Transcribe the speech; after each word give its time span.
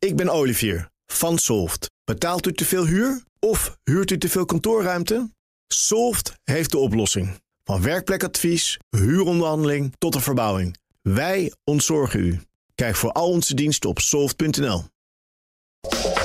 Ik 0.00 0.16
ben 0.16 0.28
Olivier 0.28 0.88
van 1.06 1.38
Solft. 1.38 1.90
Betaalt 2.04 2.46
u 2.46 2.52
te 2.52 2.64
veel 2.64 2.86
huur 2.86 3.22
of 3.38 3.78
huurt 3.84 4.10
u 4.10 4.18
te 4.18 4.28
veel 4.28 4.44
kantoorruimte? 4.44 5.30
Solft 5.66 6.34
heeft 6.44 6.70
de 6.70 6.78
oplossing. 6.78 7.40
Van 7.64 7.82
werkplekadvies, 7.82 8.78
huuronderhandeling 8.90 9.94
tot 9.98 10.12
de 10.12 10.20
verbouwing. 10.20 10.76
Wij 11.02 11.52
ontzorgen 11.64 12.20
u. 12.20 12.40
Kijk 12.74 12.96
voor 12.96 13.12
al 13.12 13.28
onze 13.28 13.54
diensten 13.54 13.90
op 13.90 13.98
soft.nl. 13.98 14.84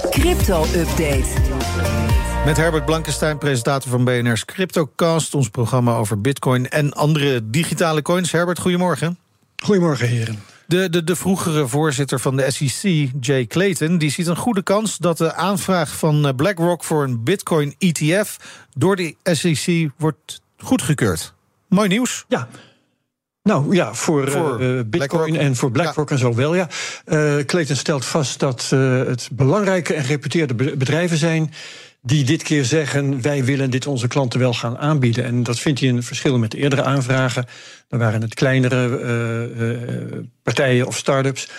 Crypto-update. 0.09 1.33
Met 2.45 2.57
Herbert 2.57 2.85
Blankenstein, 2.85 3.37
presentator 3.37 3.91
van 3.91 4.03
BNR's 4.03 4.45
CryptoCast... 4.45 5.35
ons 5.35 5.49
programma 5.49 5.95
over 5.95 6.21
bitcoin 6.21 6.69
en 6.69 6.93
andere 6.93 7.49
digitale 7.49 8.01
coins. 8.01 8.31
Herbert, 8.31 8.59
goedemorgen. 8.59 9.17
Goedemorgen, 9.63 10.07
heren. 10.07 10.54
De, 10.67 10.89
de, 10.89 11.03
de 11.03 11.15
vroegere 11.15 11.67
voorzitter 11.67 12.19
van 12.19 12.35
de 12.37 12.51
SEC, 12.51 13.09
Jay 13.19 13.45
Clayton, 13.45 13.97
die 13.97 14.09
ziet 14.11 14.27
een 14.27 14.35
goede 14.35 14.63
kans 14.63 14.97
dat 14.97 15.17
de 15.17 15.33
aanvraag 15.33 15.95
van 15.97 16.27
eh, 16.27 16.33
BlackRock 16.35 16.83
voor 16.83 17.03
een 17.03 17.23
Bitcoin-ETF 17.23 18.37
door 18.73 18.95
de 18.95 19.15
SEC 19.23 19.89
wordt 19.97 20.41
goedgekeurd. 20.57 21.33
Mooi 21.69 21.87
nieuws. 21.87 22.25
Ja. 22.27 22.47
Nou 23.43 23.75
ja, 23.75 23.93
voor, 23.93 24.31
Voor 24.31 24.51
eh, 24.51 24.57
Bitcoin 24.59 24.89
BlackRock. 24.89 25.27
en 25.35 25.55
voor 25.55 25.71
BlackRock 25.71 26.11
en 26.11 26.17
zo 26.17 26.33
wel, 26.35 26.55
ja. 26.55 26.67
Eh, 27.05 27.35
Clayton 27.37 27.75
stelt 27.75 28.05
vast 28.05 28.39
dat 28.39 28.69
eh, 28.73 28.97
het 28.97 29.29
belangrijke 29.31 29.93
en 29.93 30.03
gereputeerde 30.03 30.53
be- 30.55 30.77
bedrijven 30.77 31.17
zijn 31.17 31.53
die 32.05 32.23
dit 32.23 32.43
keer 32.43 32.65
zeggen: 32.65 33.21
wij 33.21 33.43
willen 33.43 33.69
dit 33.69 33.87
onze 33.87 34.07
klanten 34.07 34.39
wel 34.39 34.53
gaan 34.53 34.77
aanbieden. 34.77 35.23
En 35.23 35.43
dat 35.43 35.59
vindt 35.59 35.79
hij 35.79 35.89
een 35.89 36.03
verschil 36.03 36.37
met 36.37 36.51
de 36.51 36.57
eerdere 36.57 36.83
aanvragen. 36.83 37.45
Dan 37.89 37.99
waren 37.99 38.21
het 38.21 38.33
kleinere 38.33 38.99
eh, 38.99 39.71
eh, 39.71 40.25
partijen 40.43 40.87
of 40.87 40.97
start-ups. 40.97 41.49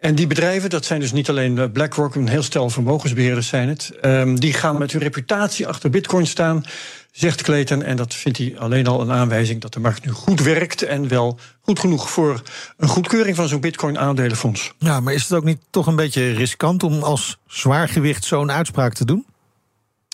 En 0.00 0.14
die 0.14 0.26
bedrijven, 0.26 0.70
dat 0.70 0.84
zijn 0.84 1.00
dus 1.00 1.12
niet 1.12 1.28
alleen 1.28 1.58
eh, 1.58 1.64
BlackRock, 1.72 2.14
een 2.14 2.28
heel 2.28 2.42
stel 2.42 2.70
vermogensbeheerders 2.70 3.48
zijn 3.48 3.68
het. 3.68 3.92
ehm, 4.00 4.34
die 4.34 4.52
gaan 4.52 4.78
met 4.78 4.92
hun 4.92 5.00
reputatie 5.00 5.66
achter 5.66 5.90
Bitcoin 5.90 6.26
staan, 6.26 6.64
zegt 7.12 7.42
Clayton. 7.42 7.82
En 7.82 7.96
dat 7.96 8.14
vindt 8.14 8.38
hij 8.38 8.54
alleen 8.58 8.86
al 8.86 9.00
een 9.00 9.12
aanwijzing 9.12 9.60
dat 9.60 9.72
de 9.72 9.80
markt 9.80 10.04
nu 10.04 10.12
goed 10.12 10.40
werkt. 10.40 10.82
En 10.82 11.08
wel 11.08 11.38
goed 11.60 11.78
genoeg 11.78 12.10
voor 12.10 12.42
een 12.76 12.88
goedkeuring 12.88 13.36
van 13.36 13.48
zo'n 13.48 13.60
Bitcoin-aandelenfonds. 13.60 14.72
Ja, 14.78 15.00
maar 15.00 15.14
is 15.14 15.22
het 15.22 15.32
ook 15.32 15.44
niet 15.44 15.60
toch 15.70 15.86
een 15.86 15.96
beetje 15.96 16.32
riskant 16.32 16.82
om 16.82 17.02
als 17.02 17.38
zwaargewicht 17.46 18.24
zo'n 18.24 18.52
uitspraak 18.52 18.94
te 18.94 19.04
doen? 19.04 19.26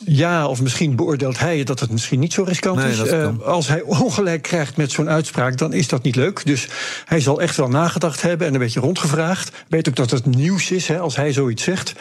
Ja, 0.04 0.46
of 0.46 0.62
misschien 0.62 0.96
beoordeelt 0.96 1.38
hij 1.38 1.64
dat 1.64 1.80
het 1.80 1.90
misschien 1.90 2.20
niet 2.20 2.32
zo 2.32 2.42
riskant 2.42 2.76
Nee, 2.76 2.90
is. 2.90 3.02
Eh, 3.02 3.28
als 3.44 3.68
hij 3.68 3.80
ongelijk 3.82 4.42
krijgt 4.42 4.76
met 4.76 4.90
zo'n 4.90 5.08
uitspraak, 5.08 5.58
dan 5.58 5.72
is 5.72 5.88
dat 5.88 6.02
niet 6.02 6.16
leuk. 6.16 6.44
Dus 6.44 6.68
hij 7.04 7.20
zal 7.20 7.40
echt 7.40 7.56
wel 7.56 7.68
nagedacht 7.68 8.22
hebben 8.22 8.46
en 8.46 8.52
een 8.52 8.60
beetje 8.60 8.80
rondgevraagd. 8.80 9.50
Weet 9.68 9.88
ook 9.88 9.96
dat 9.96 10.10
het 10.10 10.26
nieuws 10.26 10.70
is 10.70 10.88
hè, 10.88 10.98
als 10.98 11.16
hij 11.16 11.32
zoiets 11.32 11.62
zegt. 11.62 11.92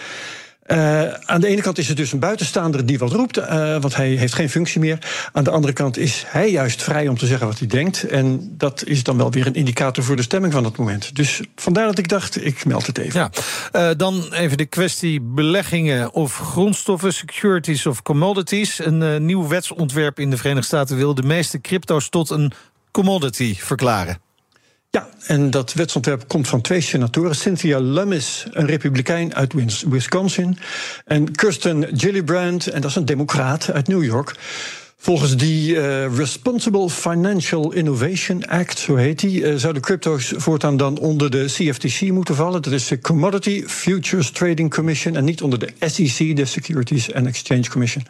Eh, 0.62 1.14
aan 1.26 1.42
de 1.42 1.48
ene 1.48 1.62
kant 1.62 1.78
is 1.78 1.88
het 1.88 1.98
dus 1.98 2.12
een 2.12 2.20
buitenstaander 2.20 2.86
die 2.86 2.98
wat 3.00 3.12
roept, 3.12 3.38
eh, 3.38 3.81
want 3.81 3.95
hij 3.95 4.09
heeft 4.09 4.34
geen 4.34 4.50
functie 4.50 4.80
meer. 4.80 4.98
Aan 5.31 5.44
de 5.44 5.50
andere 5.50 5.73
kant 5.73 5.98
is 5.98 6.23
hij 6.28 6.52
juist 6.52 6.84
vrij 6.84 7.08
om 7.08 7.17
te 7.17 7.26
zeggen 7.26 7.48
wat 7.48 7.59
hij 7.59 7.67
denkt. 7.67 8.04
En 8.04 8.54
dat 8.58 8.84
is 8.86 9.04
dan 9.04 9.17
wel 9.17 9.32
weer 9.32 9.48
een 9.48 9.54
indicator 9.54 10.04
voor 10.04 10.16
de 10.16 10.22
stemming 10.22 10.54
van 10.54 10.64
dat 10.64 10.78
moment. 10.78 11.16
Dus 11.16 11.42
vandaar 11.56 11.86
dat 11.86 11.98
ik 11.98 12.08
dacht, 12.08 12.45
ik 12.45 12.66
meld 12.66 12.88
het 12.88 12.98
even. 12.98 13.20
Ja, 13.20 13.30
Eh, 13.72 13.89
dan 13.98 14.34
even 14.34 14.58
de 14.58 14.66
kwestie 14.66 15.22
beleggingen 15.22 16.14
of 16.14 16.38
grondstoffen, 16.38 17.14
securities 17.14 17.86
of 17.86 18.02
commodities. 18.02 18.86
Een 18.86 19.26
nieuw 19.26 19.48
wetsontwerp 19.48 20.20
in 20.20 20.30
de 20.30 20.38
Verenigde 20.38 20.66
Staten 20.66 20.98
wil 20.98 21.16
de 21.16 21.23
meeste 21.23 21.62
crypto's 21.62 22.09
tot 22.09 22.30
een 22.30 22.52
commodity 22.92 23.56
verklaren. 23.58 24.20
Ja, 24.94 25.09
en 25.25 25.50
dat 25.50 25.73
wetsontwerp 25.73 26.28
komt 26.28 26.47
van 26.47 26.61
twee 26.61 26.81
senatoren. 26.81 27.36
Cynthia 27.36 27.80
Lummis, 27.80 28.45
een 28.52 28.66
republikein 28.66 29.36
uit 29.36 29.53
Wisconsin. 29.89 30.58
En 31.06 31.31
Kirsten 31.31 31.88
Gillibrand, 31.94 32.67
en 32.67 32.81
dat 32.81 32.89
is 32.89 32.95
een 32.95 33.06
democraat 33.06 33.72
uit 33.72 33.88
New 33.88 34.03
York. 34.03 34.36
Volgens 34.98 35.38
die 35.38 35.80
eh, 35.80 36.16
Responsible 36.16 36.89
Financial 36.89 37.71
Innovation 37.71 38.45
Act, 38.45 38.80
zo 38.80 38.95
heet 38.95 39.20
die, 39.20 39.45
eh, 39.45 39.55
zouden 39.55 39.82
crypto's 39.82 40.33
voortaan 40.36 40.77
dan 40.77 40.98
onder 40.98 41.32
de 41.32 41.45
CFTC 41.45 42.02
moeten 42.02 42.36
vallen. 42.36 42.61
Dat 42.61 42.73
is 42.73 42.88
de 42.88 42.99
Commodity 42.99 43.64
Futures 43.67 44.32
Trading 44.32 44.73
Commission 44.73 45.15
en 45.15 45.23
niet 45.23 45.42
onder 45.42 45.60
de 45.60 45.70
SEC, 45.80 46.36
de 46.36 46.45
Securities 46.45 47.14
and 47.14 47.27
Exchange 47.27 47.70
Commission. 47.70 48.04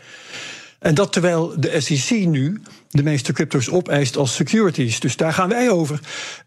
En 0.82 0.96
dat 0.96 1.14
terwijl 1.14 1.54
de 1.58 1.82
SEC 1.82 2.26
nu 2.26 2.62
de 2.90 3.04
meeste 3.04 3.34
crypto's 3.34 3.70
opeist 3.70 4.18
als 4.18 4.36
securities. 4.36 5.00
Dus 5.00 5.16
daar 5.16 5.34
gaan 5.34 5.50
wij 5.50 5.70
over. 5.70 6.00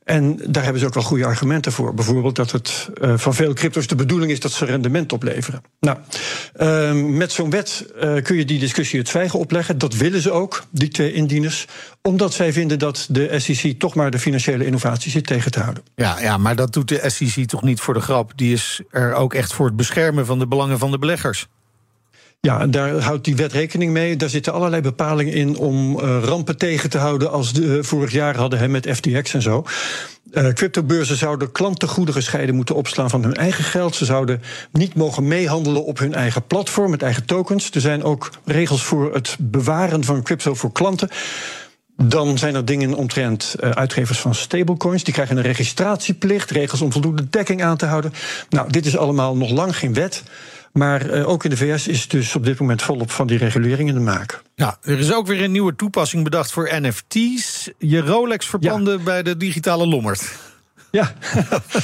En 0.05 0.41
daar 0.47 0.63
hebben 0.63 0.81
ze 0.81 0.87
ook 0.87 0.95
wel 0.95 1.03
goede 1.03 1.25
argumenten 1.25 1.73
voor. 1.73 1.95
Bijvoorbeeld 1.95 2.37
dat 2.37 2.51
het 2.51 2.89
eh, 3.01 3.13
van 3.17 3.35
veel 3.35 3.53
crypto's 3.53 3.87
de 3.87 3.95
bedoeling 3.95 4.31
is 4.31 4.41
dat 4.41 4.53
ze 4.53 4.65
rendement 4.65 5.13
opleveren. 5.13 5.63
Nou, 5.81 5.99
ehm, 6.55 7.17
met 7.17 7.33
zo'n 7.33 7.51
wet 7.51 7.87
eh, 8.01 8.23
kun 8.23 8.37
je 8.37 8.45
die 8.45 8.59
discussie 8.59 8.99
het 8.99 9.09
zwijgen 9.09 9.39
opleggen. 9.39 9.79
Dat 9.79 9.95
willen 9.95 10.21
ze 10.21 10.31
ook, 10.31 10.65
die 10.71 10.89
twee 10.89 11.13
indieners. 11.13 11.67
Omdat 12.03 12.35
zij 12.35 12.53
vinden 12.53 12.79
dat 12.79 13.07
de 13.11 13.39
SEC 13.41 13.79
toch 13.79 13.95
maar 13.95 14.11
de 14.11 14.19
financiële 14.19 14.67
innovatie 14.67 15.11
zit 15.11 15.27
tegen 15.27 15.51
te 15.51 15.61
houden. 15.61 15.83
Ja, 15.95 16.21
ja, 16.21 16.37
maar 16.37 16.57
dat 16.57 16.73
doet 16.73 16.89
de 16.89 17.03
SEC 17.07 17.47
toch 17.47 17.63
niet 17.63 17.81
voor 17.81 17.95
de 17.95 18.01
grap. 18.01 18.33
Die 18.37 18.53
is 18.53 18.81
er 18.91 19.15
ook 19.15 19.35
echt 19.35 19.53
voor 19.53 19.67
het 19.67 19.77
beschermen 19.77 20.27
van 20.27 20.39
de 20.39 20.47
belangen 20.47 20.79
van 20.79 20.91
de 20.91 20.99
beleggers. 20.99 21.47
Ja, 22.45 22.67
daar 22.67 23.01
houdt 23.01 23.25
die 23.25 23.37
wet 23.37 23.53
rekening 23.53 23.93
mee. 23.93 24.17
Daar 24.17 24.29
zitten 24.29 24.53
allerlei 24.53 24.83
bepalingen 24.83 25.33
in 25.33 25.57
om 25.57 26.01
eh, 26.01 26.19
rampen 26.23 26.57
tegen 26.57 26.91
te 26.91 26.99
houden. 26.99 27.31
als 27.31 27.53
de 27.53 27.77
eh, 27.77 27.85
vorig 27.85 28.13
jaar 28.13 28.37
hadden 28.37 28.59
hè, 28.59 28.69
met 28.69 28.89
FTX 28.91 29.35
en 29.35 29.43
zo. 29.43 29.65
Eh 30.33 30.49
cryptobeurzen 30.49 31.17
zouden 31.17 31.53
klantengoeden 31.53 32.15
gescheiden 32.15 32.55
moeten 32.55 32.75
opslaan 32.75 33.11
van 33.11 33.23
hun 33.23 33.35
eigen 33.35 33.65
geld. 33.65 33.95
Ze 33.95 34.05
zouden 34.05 34.43
niet 34.73 34.95
mogen 34.95 35.29
meehandelen 35.29 35.85
op 35.85 35.99
hun 35.99 36.15
eigen 36.15 36.47
platform, 36.47 36.91
met 36.91 37.03
eigen 37.03 37.25
tokens. 37.25 37.71
Er 37.71 37.81
zijn 37.81 38.03
ook 38.03 38.31
regels 38.45 38.83
voor 38.85 39.15
het 39.15 39.37
bewaren 39.41 40.05
van 40.05 40.23
crypto 40.23 40.55
voor 40.55 40.73
klanten. 40.73 41.09
Dan 41.97 42.39
zijn 42.39 42.55
er 42.55 42.65
dingen 42.65 42.95
omtrent 42.95 43.55
uitgevers 43.61 44.19
van 44.19 44.35
stablecoins. 44.35 45.05
Die 45.05 45.15
krijgen 45.15 45.37
een 45.37 45.43
registratieplicht, 45.43 46.51
regels 46.51 46.81
om 46.81 46.93
voldoende 46.93 47.29
dekking 47.31 47.63
aan 47.63 47.77
te 47.77 47.87
houden. 47.87 48.13
Nou, 48.49 48.71
dit 48.71 48.87
is 48.87 48.97
allemaal 48.97 49.37
nog 49.37 49.51
lang 49.51 49.77
geen 49.77 49.95
wet. 49.95 50.23
Maar 50.75 51.11
eh, 51.11 51.29
ook 51.29 51.45
in 51.45 51.51
de 51.51 51.57
VS 51.57 51.89
is 51.89 52.09
dus 52.09 52.35
op 52.35 52.45
dit 52.45 52.59
moment 52.59 52.83
volop 52.83 53.11
van 53.11 53.27
die 53.27 53.39
regulering 53.39 53.89
in 53.89 53.95
de 53.95 54.01
maak. 54.01 54.43
Ja, 54.55 54.79
er 54.83 54.99
is 54.99 55.13
ook 55.13 55.27
weer 55.27 55.43
een 55.43 55.53
nieuwe 55.53 55.77
toepassing 55.77 56.25
bedacht 56.25 56.53
voor 56.53 56.71
NFT's. 56.81 57.71
Je 57.79 58.01
Rolex 58.01 58.47
verpanden 58.47 59.05
bij 59.05 59.23
de 59.23 59.37
digitale 59.37 59.87
lommerd. 59.87 60.33
Ja. 60.91 61.15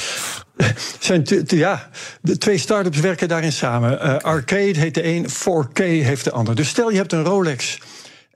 Zijn 0.99 1.23
ja, 1.45 1.89
de 2.21 2.37
twee 2.37 2.57
start-ups 2.57 2.99
werken 2.99 3.27
daarin 3.27 3.51
samen. 3.51 3.99
Eh, 3.99 4.17
Arcade 4.17 4.79
heet 4.79 4.93
de 4.93 5.03
een, 5.03 5.29
4K 5.29 5.83
heeft 5.83 6.23
de 6.23 6.31
ander. 6.31 6.55
Dus 6.55 6.69
stel 6.69 6.91
je 6.91 6.97
hebt 6.97 7.13
een 7.13 7.23
Rolex 7.23 7.77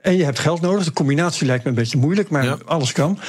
en 0.06 0.18
je 0.18 0.24
hebt 0.24 0.40
geld 0.40 0.62
nodig. 0.62 0.84
De 0.84 0.94
combinatie 0.94 1.46
lijkt 1.46 1.64
me 1.64 1.70
een 1.70 1.76
beetje 1.76 1.98
moeilijk, 1.98 2.30
maar 2.30 2.44
Ja. 2.44 2.58
alles 2.66 2.92
kan. 2.92 3.20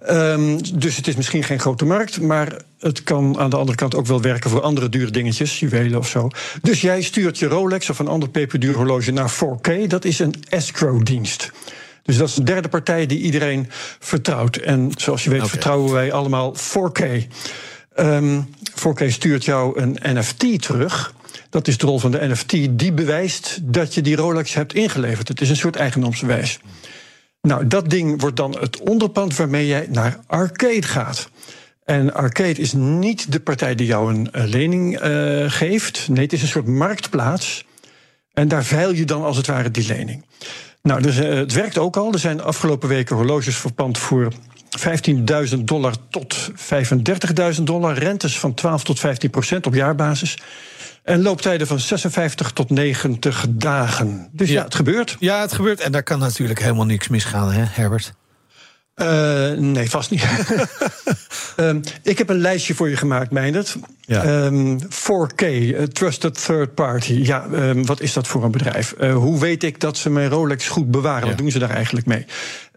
Ehm, 0.00 0.58
dus 0.74 0.96
het 0.96 1.06
is 1.06 1.16
misschien 1.16 1.42
geen 1.42 1.58
grote 1.60 1.84
markt, 1.84 2.20
maar 2.20 2.56
het 2.78 3.02
kan 3.02 3.38
aan 3.38 3.50
de 3.50 3.56
andere 3.56 3.76
kant 3.76 3.94
ook 3.94 4.06
wel 4.06 4.20
werken 4.20 4.50
voor 4.50 4.60
andere 4.60 4.88
dure 4.88 5.10
dingetjes, 5.10 5.60
juwelen 5.60 5.98
of 5.98 6.08
zo. 6.08 6.28
Dus 6.62 6.80
jij 6.80 7.02
stuurt 7.02 7.38
je 7.38 7.46
Rolex 7.46 7.90
of 7.90 7.98
een 7.98 8.08
ander 8.08 8.28
peperduur 8.28 8.74
horloge 8.74 9.10
naar 9.10 9.30
4K. 9.30 9.86
Dat 9.88 10.04
is 10.04 10.18
een 10.18 10.34
escrow-dienst. 10.48 11.50
Dus 12.02 12.16
dat 12.16 12.28
is 12.28 12.36
een 12.36 12.44
derde 12.44 12.68
partij 12.68 13.06
die 13.06 13.18
iedereen 13.20 13.66
vertrouwt. 13.98 14.56
En 14.56 14.92
zoals 14.96 15.24
je 15.24 15.30
weet 15.30 15.48
vertrouwen 15.48 15.92
wij 15.92 16.12
allemaal 16.12 16.54
4K. 16.54 17.26
Ehm 17.94 18.40
4K 18.74 19.10
stuurt 19.10 19.44
jou 19.44 19.80
een 19.80 19.98
NFT 20.02 20.62
terug. 20.62 21.14
Dat 21.50 21.68
is 21.68 21.78
de 21.78 21.86
rol 21.86 21.98
van 21.98 22.10
de 22.10 22.28
NFT. 22.28 22.78
Die 22.78 22.92
bewijst 22.92 23.58
dat 23.62 23.94
je 23.94 24.02
die 24.02 24.16
Rolex 24.16 24.54
hebt 24.54 24.74
ingeleverd. 24.74 25.28
Het 25.28 25.40
is 25.40 25.50
een 25.50 25.56
soort 25.56 25.76
eigendomsbewijs. 25.76 26.58
Nou, 27.40 27.66
dat 27.66 27.90
ding 27.90 28.20
wordt 28.20 28.36
dan 28.36 28.56
het 28.60 28.80
onderpand 28.80 29.36
waarmee 29.36 29.66
jij 29.66 29.86
naar 29.90 30.20
Arcade 30.26 30.82
gaat. 30.82 31.28
En 31.84 32.14
Arcade 32.14 32.60
is 32.60 32.72
niet 32.72 33.32
de 33.32 33.40
partij 33.40 33.74
die 33.74 33.86
jou 33.86 34.14
een 34.14 34.32
eh, 34.32 34.44
lening 34.44 34.98
eh, 34.98 35.44
geeft. 35.50 36.08
Nee, 36.08 36.24
het 36.24 36.32
is 36.32 36.42
een 36.42 36.48
soort 36.48 36.66
marktplaats. 36.66 37.64
En 38.32 38.48
daar 38.48 38.64
veil 38.64 38.94
je 38.94 39.04
dan 39.04 39.22
als 39.22 39.36
het 39.36 39.46
ware 39.46 39.70
die 39.70 39.86
lening. 39.86 40.24
Nou, 40.82 41.02
dus, 41.02 41.18
eh, 41.18 41.34
het 41.34 41.52
werkt 41.52 41.78
ook 41.78 41.96
al. 41.96 42.12
Er 42.12 42.18
zijn 42.18 42.42
afgelopen 42.42 42.88
weken 42.88 43.16
horloges 43.16 43.56
verpand 43.56 43.98
voor 43.98 44.32
15.000 44.78 45.58
dollar 45.64 45.94
tot 46.10 46.50
35.000 47.56 47.62
dollar. 47.62 47.98
Rentes 47.98 48.38
van 48.38 48.54
12 48.54 48.84
tot 48.84 48.98
15 48.98 49.30
procent 49.30 49.66
op 49.66 49.74
jaarbasis. 49.74 50.38
En 51.02 51.22
looptijden 51.22 51.66
van 51.66 51.80
56 51.80 52.50
tot 52.50 52.70
90 52.70 53.46
dagen. 53.48 54.28
Dus 54.32 54.48
ja, 54.48 54.54
Ja. 54.54 54.64
het 54.64 54.74
gebeurt. 54.74 55.16
Ja, 55.18 55.40
het 55.40 55.52
gebeurt. 55.52 55.80
En 55.80 55.92
daar 55.92 56.02
kan 56.02 56.18
natuurlijk 56.18 56.60
helemaal 56.60 56.84
niks 56.86 57.08
misgaan, 57.08 57.52
hè, 57.52 57.62
Herbert? 57.66 58.12
Eh, 58.94 59.50
nee, 59.52 59.90
vast 59.90 60.10
niet. 60.10 60.24
Ehm, 61.56 61.80
ik 62.02 62.18
heb 62.18 62.28
een 62.28 62.38
lijstje 62.40 62.74
voor 62.74 62.88
je 62.88 62.96
gemaakt, 62.96 63.30
Meindert. 63.30 63.76
Ja. 64.00 64.22
Ehm, 64.22 64.78
4K, 64.88 65.42
eh, 65.42 65.82
Trusted 65.82 66.44
Third 66.44 66.74
Party. 66.74 67.12
Ja, 67.12 67.46
ehm, 67.52 67.84
wat 67.84 68.00
is 68.00 68.12
dat 68.12 68.26
voor 68.26 68.44
een 68.44 68.50
bedrijf? 68.50 68.92
Eh, 68.92 69.14
hoe 69.14 69.40
weet 69.40 69.62
ik 69.62 69.80
dat 69.80 69.96
ze 69.96 70.10
mijn 70.10 70.28
Rolex 70.28 70.68
goed 70.68 70.90
bewaren? 70.90 71.22
Ja. 71.22 71.28
Wat 71.28 71.38
doen 71.38 71.50
ze 71.50 71.58
daar 71.58 71.70
eigenlijk 71.70 72.06
mee? 72.06 72.26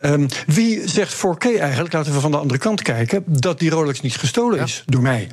Ehm, 0.02 0.28
wie 0.48 0.88
zegt 0.88 1.14
4K 1.14 1.44
eigenlijk, 1.60 1.94
laten 1.94 2.14
we 2.14 2.20
van 2.20 2.32
de 2.32 2.38
andere 2.38 2.60
kant 2.60 2.82
kijken... 2.82 3.24
dat 3.26 3.60
die 3.60 3.70
Rolex 3.70 4.02
niet 4.02 4.18
gestolen 4.18 4.58
Ja. 4.58 4.64
is 4.64 4.84
door 4.86 5.02
mij? 5.02 5.28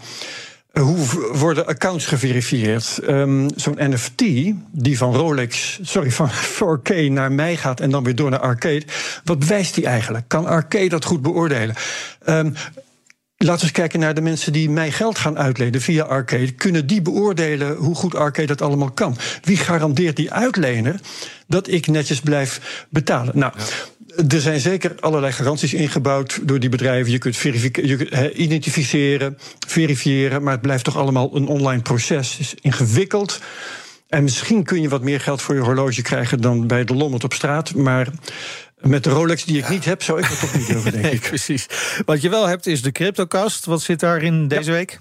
hoe 0.80 0.96
worden 1.32 1.66
accounts 1.66 2.06
geverifieerd? 2.06 3.00
Um, 3.08 3.48
Zo'n 3.54 3.78
NFT 3.78 4.22
die 4.70 4.98
van 4.98 5.14
Rolex, 5.14 5.78
sorry, 5.82 6.10
van 6.10 6.30
4K 6.56 7.10
naar 7.10 7.32
mij 7.32 7.56
gaat 7.56 7.80
en 7.80 7.90
dan 7.90 8.04
weer 8.04 8.14
door 8.14 8.30
naar 8.30 8.40
Arcade. 8.40 8.82
Wat 9.24 9.38
bewijst 9.38 9.74
die 9.74 9.86
eigenlijk? 9.86 10.24
Kan 10.28 10.46
Arcade 10.46 10.88
dat 10.88 11.04
goed 11.04 11.22
beoordelen? 11.22 11.74
Um, 12.28 12.54
Laten 13.38 13.56
we 13.56 13.62
eens 13.62 13.72
kijken 13.72 14.00
naar 14.00 14.14
de 14.14 14.20
mensen 14.20 14.52
die 14.52 14.70
mij 14.70 14.90
geld 14.90 15.18
gaan 15.18 15.38
uitlenen 15.38 15.80
via 15.80 16.04
Arcade. 16.04 16.52
Kunnen 16.52 16.86
die 16.86 17.02
beoordelen 17.02 17.76
hoe 17.76 17.94
goed 17.94 18.14
Arcade 18.14 18.46
dat 18.46 18.62
allemaal 18.62 18.90
kan? 18.90 19.16
Wie 19.42 19.56
garandeert 19.56 20.16
die 20.16 20.32
uitlener 20.32 21.00
dat 21.46 21.68
ik 21.68 21.86
netjes 21.86 22.20
blijf 22.20 22.86
betalen? 22.90 23.38
Nou. 23.38 23.52
Er 24.28 24.40
zijn 24.40 24.60
zeker 24.60 24.94
allerlei 25.00 25.32
garanties 25.32 25.74
ingebouwd 25.74 26.40
door 26.42 26.60
die 26.60 26.68
bedrijven. 26.68 27.12
Je 27.12 27.18
kunt 27.18 27.36
je 27.36 28.32
identificeren, 28.34 29.38
verifiëren, 29.66 30.42
maar 30.42 30.52
het 30.52 30.62
blijft 30.62 30.84
toch 30.84 30.96
allemaal 30.96 31.36
een 31.36 31.46
online 31.46 31.82
proces. 31.82 32.30
Het 32.30 32.40
is 32.40 32.54
ingewikkeld. 32.60 33.40
En 34.08 34.22
misschien 34.22 34.64
kun 34.64 34.80
je 34.80 34.88
wat 34.88 35.02
meer 35.02 35.20
geld 35.20 35.42
voor 35.42 35.54
je 35.54 35.60
horloge 35.60 36.02
krijgen 36.02 36.40
dan 36.40 36.66
bij 36.66 36.84
de 36.84 36.94
Lommerd 36.94 37.24
op 37.24 37.32
straat. 37.32 37.74
Maar 37.74 38.08
met 38.80 39.04
de 39.04 39.10
Rolex 39.10 39.44
die 39.44 39.58
ik 39.58 39.68
niet 39.68 39.84
heb, 39.84 40.02
zou 40.02 40.18
ik 40.18 40.28
dat 40.28 40.40
toch 40.40 40.54
niet 40.54 40.66
durven, 40.66 40.92
denk 40.92 41.04
nee, 41.04 41.14
ik. 41.14 41.20
Precies. 41.20 41.66
Wat 42.04 42.22
je 42.22 42.28
wel 42.28 42.46
hebt 42.46 42.66
is 42.66 42.82
de 42.82 42.92
CryptoCast. 42.92 43.64
Wat 43.64 43.82
zit 43.82 44.00
daarin 44.00 44.48
deze 44.48 44.70
week? 44.70 45.00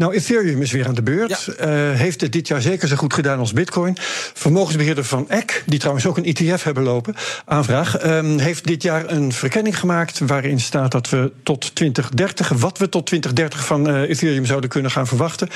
Nou, 0.00 0.14
Ethereum 0.14 0.62
is 0.62 0.72
weer 0.72 0.86
aan 0.86 0.94
de 0.94 1.02
beurt. 1.02 1.52
Ja. 1.58 1.90
Uh, 1.90 1.98
heeft 1.98 2.20
het 2.20 2.32
dit 2.32 2.48
jaar 2.48 2.60
zeker 2.60 2.88
zo 2.88 2.96
goed 2.96 3.14
gedaan 3.14 3.38
als 3.38 3.52
Bitcoin. 3.52 3.96
Vermogensbeheerder 4.34 5.04
van 5.04 5.28
ECK, 5.28 5.62
die 5.66 5.78
trouwens 5.78 6.06
ook 6.06 6.16
een 6.16 6.24
ETF 6.24 6.62
hebben 6.62 6.82
lopen, 6.82 7.14
aanvraag, 7.44 8.06
um, 8.06 8.38
heeft 8.38 8.66
dit 8.66 8.82
jaar 8.82 9.10
een 9.10 9.32
verkenning 9.32 9.78
gemaakt 9.78 10.18
waarin 10.18 10.60
staat 10.60 10.92
dat 10.92 11.08
we 11.08 11.32
tot 11.42 11.74
2030, 11.74 12.48
wat 12.48 12.78
we 12.78 12.88
tot 12.88 13.06
2030 13.06 13.66
van 13.66 13.88
uh, 13.88 14.08
Ethereum 14.08 14.46
zouden 14.46 14.70
kunnen 14.70 14.90
gaan 14.90 15.06
verwachten. 15.06 15.48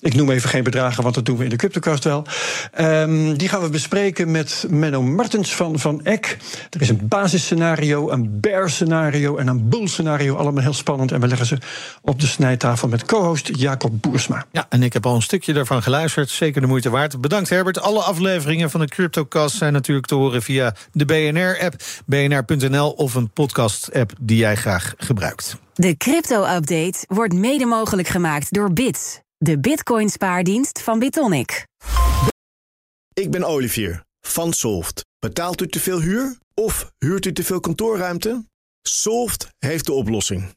Ik 0.00 0.14
noem 0.14 0.30
even 0.30 0.48
geen 0.48 0.62
bedragen, 0.62 1.02
want 1.02 1.14
dat 1.14 1.24
doen 1.24 1.36
we 1.36 1.44
in 1.44 1.50
de 1.50 1.56
CryptoCast 1.56 2.04
wel. 2.04 2.26
Um, 2.80 3.36
die 3.36 3.48
gaan 3.48 3.62
we 3.62 3.68
bespreken 3.68 4.30
met 4.30 4.66
Menno 4.68 5.02
Martens 5.02 5.54
van, 5.54 5.78
van 5.78 6.04
ECK. 6.04 6.36
Er 6.70 6.80
is 6.80 6.88
een 6.88 7.08
basisscenario, 7.08 8.10
een 8.10 8.40
bear 8.40 8.70
scenario 8.70 9.36
en 9.36 9.46
een 9.46 9.68
bull 9.68 9.86
scenario. 9.86 10.36
Allemaal 10.36 10.62
heel 10.62 10.72
spannend. 10.72 11.12
En 11.12 11.20
we 11.20 11.26
leggen 11.26 11.46
ze 11.46 11.58
op 12.02 12.20
de 12.20 12.26
snijtafel 12.26 12.88
met 12.88 13.04
co-host 13.04 13.50
Jacob 13.88 14.02
Boersma. 14.02 14.46
Ja, 14.52 14.66
en 14.68 14.82
ik 14.82 14.92
heb 14.92 15.06
al 15.06 15.14
een 15.14 15.22
stukje 15.22 15.52
daarvan 15.52 15.82
geluisterd. 15.82 16.30
Zeker 16.30 16.60
de 16.60 16.66
moeite 16.66 16.90
waard. 16.90 17.20
Bedankt 17.20 17.48
Herbert. 17.48 17.80
Alle 17.80 18.00
afleveringen 18.00 18.70
van 18.70 18.80
de 18.80 18.88
CryptoCast 18.88 19.56
zijn 19.56 19.72
natuurlijk 19.72 20.06
te 20.06 20.14
horen 20.14 20.42
via 20.42 20.74
de 20.92 21.04
BNR-app, 21.04 21.74
bnr.nl 22.06 22.90
of 22.90 23.14
een 23.14 23.30
podcast-app 23.30 24.12
die 24.20 24.36
jij 24.36 24.56
graag 24.56 24.94
gebruikt. 24.96 25.56
De 25.74 25.96
crypto-update 25.96 27.04
wordt 27.06 27.34
mede 27.34 27.64
mogelijk 27.64 28.08
gemaakt 28.08 28.52
door 28.52 28.72
Bits, 28.72 29.20
de 29.36 29.58
Bitcoin-spaardienst 29.58 30.82
van 30.82 30.98
Bitonic. 30.98 31.66
Ik 33.12 33.30
ben 33.30 33.44
Olivier 33.44 34.02
van 34.20 34.52
Solft. 34.52 35.04
Betaalt 35.18 35.60
u 35.60 35.68
te 35.68 35.80
veel 35.80 36.00
huur 36.00 36.38
of 36.54 36.90
huurt 36.98 37.26
u 37.26 37.32
te 37.32 37.44
veel 37.44 37.60
kantoorruimte? 37.60 38.44
Solft 38.82 39.48
heeft 39.58 39.86
de 39.86 39.92
oplossing. 39.92 40.56